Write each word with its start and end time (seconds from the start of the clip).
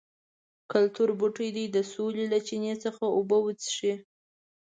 کلتور 0.71 1.09
بوټي 1.19 1.47
دې 1.55 1.65
د 1.75 1.77
سولې 1.93 2.25
له 2.33 2.39
چینې 2.47 2.73
څخه 2.83 3.03
اوبه 3.17 3.37
وڅښي. 3.41 3.93